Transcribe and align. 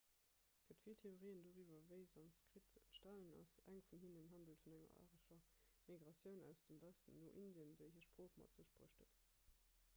et 0.01 0.61
gëtt 0.69 0.85
vill 0.85 0.95
theorien 1.01 1.35
doriwwer 1.41 1.83
wéi 1.89 2.07
sanskrit 2.13 2.71
entstanen 2.81 3.35
ass 3.41 3.53
eng 3.73 3.77
vun 3.89 4.01
hinnen 4.05 4.31
handelt 4.31 4.65
vun 4.69 4.87
enger 4.87 5.11
arescher 5.29 5.43
migratioun 5.93 6.43
aus 6.49 6.61
dem 6.71 6.83
westen 6.87 7.19
no 7.25 7.33
indien 7.45 7.75
déi 7.83 7.89
hir 7.99 8.09
sprooch 8.09 8.39
mat 8.43 8.57
sech 8.61 8.73
bruecht 8.79 9.01
huet 9.03 9.21